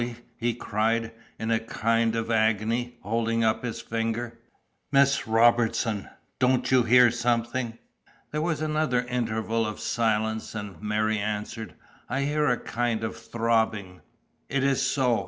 he 0.35 0.55
cried, 0.55 1.11
in 1.37 1.51
a 1.51 1.59
kind 1.59 2.15
of 2.15 2.31
agony, 2.31 2.97
holding 3.03 3.43
up 3.43 3.63
his 3.63 3.79
finger. 3.81 4.39
"Miss 4.91 5.27
Robertson, 5.27 6.09
don't 6.39 6.71
you 6.71 6.81
hear 6.81 7.11
something?" 7.11 7.77
There 8.31 8.41
was 8.41 8.63
another 8.63 9.03
interval 9.03 9.63
of 9.63 9.79
silence, 9.79 10.55
and 10.55 10.81
Mary 10.81 11.19
answered: 11.19 11.75
"I 12.09 12.21
hear 12.23 12.47
a 12.47 12.57
kind 12.57 13.03
of 13.03 13.15
throbbing." 13.15 14.01
"It 14.49 14.63
is 14.63 14.81
so!" 14.81 15.19